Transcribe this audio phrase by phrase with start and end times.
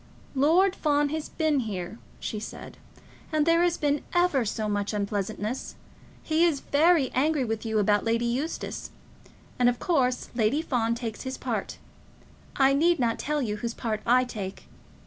[0.33, 2.79] "Lord Fawn has been here," she said,
[3.31, 5.75] "and there has been ever so much unpleasantness.
[6.23, 8.89] He is very angry with you about Lady Eustace,
[9.59, 11.77] and of course Lady Fawn takes his part.
[12.55, 14.63] I need not tell you whose part I take.